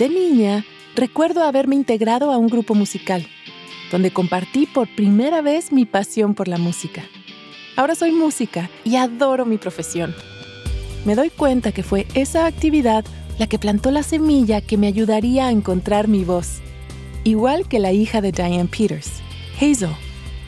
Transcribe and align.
De 0.00 0.08
niña, 0.08 0.64
recuerdo 0.96 1.42
haberme 1.42 1.76
integrado 1.76 2.32
a 2.32 2.38
un 2.38 2.46
grupo 2.46 2.74
musical, 2.74 3.26
donde 3.92 4.10
compartí 4.10 4.64
por 4.64 4.88
primera 4.96 5.42
vez 5.42 5.72
mi 5.72 5.84
pasión 5.84 6.34
por 6.34 6.48
la 6.48 6.56
música. 6.56 7.02
Ahora 7.76 7.94
soy 7.94 8.10
música 8.10 8.70
y 8.82 8.96
adoro 8.96 9.44
mi 9.44 9.58
profesión. 9.58 10.14
Me 11.04 11.14
doy 11.14 11.28
cuenta 11.28 11.72
que 11.72 11.82
fue 11.82 12.06
esa 12.14 12.46
actividad 12.46 13.04
la 13.38 13.46
que 13.46 13.58
plantó 13.58 13.90
la 13.90 14.02
semilla 14.02 14.62
que 14.62 14.78
me 14.78 14.86
ayudaría 14.86 15.48
a 15.48 15.50
encontrar 15.50 16.08
mi 16.08 16.24
voz, 16.24 16.62
igual 17.24 17.68
que 17.68 17.78
la 17.78 17.92
hija 17.92 18.22
de 18.22 18.32
Diane 18.32 18.70
Peters, 18.74 19.20
Hazel, 19.60 19.94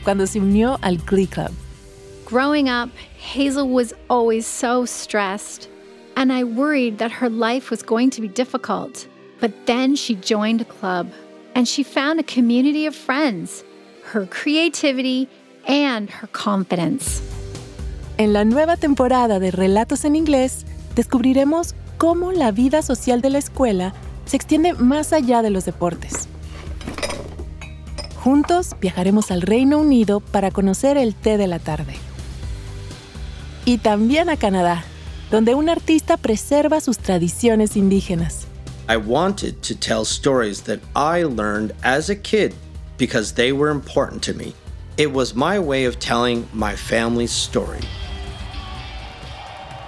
cuando 0.03 0.25
se 0.25 0.39
unió 0.39 0.79
al 0.81 0.97
Glee 0.97 1.27
Club. 1.27 1.51
Growing 2.27 2.69
up, 2.69 2.89
Hazel 3.35 3.71
was 3.71 3.93
always 4.07 4.47
so 4.47 4.87
stressed, 4.87 5.69
and 6.15 6.33
I 6.33 6.43
worried 6.43 6.97
that 6.97 7.11
her 7.21 7.29
life 7.29 7.69
was 7.69 7.83
going 7.83 8.09
to 8.09 8.19
be 8.19 8.27
difficult. 8.27 9.12
But 9.43 9.65
then 9.65 9.97
she 9.97 10.15
joined 10.15 10.61
a 10.61 10.65
club, 10.65 11.07
and 11.53 11.67
she 11.67 11.83
found 11.83 12.17
a 12.17 12.23
community 12.23 12.87
of 12.87 12.95
friends, 12.95 13.65
her 14.13 14.25
creativity, 14.25 15.27
and 15.67 16.09
her 16.09 16.29
confidence. 16.31 17.21
En 18.17 18.31
la 18.31 18.45
nueva 18.45 18.77
temporada 18.77 19.39
de 19.39 19.51
Relatos 19.51 20.05
en 20.05 20.15
Inglés, 20.15 20.65
descubriremos 20.95 21.75
cómo 21.97 22.31
la 22.31 22.51
vida 22.51 22.81
social 22.83 23.19
de 23.19 23.31
la 23.31 23.39
escuela 23.39 23.93
se 24.23 24.37
extiende 24.37 24.75
más 24.75 25.11
allá 25.11 25.41
de 25.41 25.49
los 25.49 25.65
deportes. 25.65 26.29
Juntos 28.23 28.77
viajaremos 28.79 29.29
al 29.29 29.41
Reino 29.41 29.77
Unido 29.77 30.21
para 30.21 30.51
conocer 30.51 30.95
el 30.95 31.15
té 31.15 31.37
de 31.37 31.47
la 31.47 31.59
tarde. 31.59 31.95
Y 33.65 33.79
también 33.79 34.29
a 34.29 34.37
Canadá, 34.37 34.85
donde 35.31 35.53
un 35.53 35.67
artista 35.67 36.15
preserva 36.15 36.79
sus 36.79 36.97
tradiciones 36.97 37.75
indígenas. 37.75 38.47
I 38.89 38.97
wanted 38.97 39.61
to 39.63 39.75
tell 39.75 40.03
stories 40.03 40.63
that 40.63 40.81
I 40.93 41.23
learned 41.23 41.71
as 41.83 42.09
a 42.09 42.15
kid 42.15 42.53
because 42.97 43.33
they 43.33 43.53
were 43.53 43.69
important 43.69 44.21
to 44.23 44.33
me. 44.33 44.53
It 44.97 45.13
was 45.13 45.33
my 45.33 45.57
way 45.57 45.85
of 45.85 45.99
telling 45.99 46.49
my 46.53 46.75
family's 46.75 47.31
story. 47.31 47.79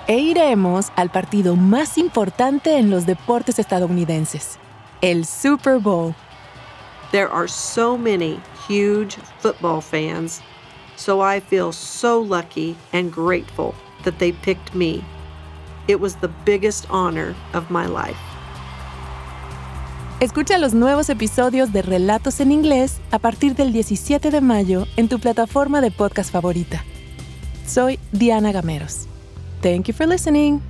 E 0.07 0.33
iremos 0.33 0.91
al 0.95 1.09
partido 1.09 1.57
más 1.57 1.97
importante 1.97 2.67
en 2.67 2.89
los 2.89 3.05
deportes 3.05 3.59
estadounidenses, 3.59 4.57
el 5.03 5.25
Super 5.25 5.77
Bowl. 5.77 6.15
There 7.11 7.27
are 7.27 7.49
so 7.49 7.97
many 7.97 8.39
huge 8.65 9.17
football 9.39 9.81
fans, 9.81 10.41
so 10.95 11.19
I 11.19 11.41
feel 11.41 11.73
so 11.73 12.21
lucky 12.21 12.77
and 12.93 13.11
grateful 13.11 13.75
that 14.03 14.19
they 14.19 14.31
picked 14.31 14.73
me. 14.73 15.03
It 15.89 15.99
was 15.99 16.15
the 16.15 16.31
biggest 16.45 16.87
honor 16.89 17.35
of 17.53 17.69
my 17.69 17.87
life. 17.87 18.34
Escucha 20.21 20.57
los 20.57 20.73
nuevos 20.73 21.09
episodios 21.09 21.73
de 21.73 21.81
Relatos 21.81 22.39
en 22.39 22.53
Inglés 22.53 23.01
a 23.11 23.19
partir 23.19 23.53
del 23.53 23.73
17 23.73 24.31
de 24.31 24.39
mayo 24.39 24.85
en 24.95 25.09
tu 25.09 25.19
plataforma 25.19 25.81
de 25.81 25.91
podcast 25.91 26.31
favorita. 26.31 26.85
Soy 27.67 27.99
Diana 28.13 28.53
Gameros. 28.53 29.07
Thank 29.61 29.87
you 29.87 29.93
for 29.93 30.07
listening. 30.07 30.61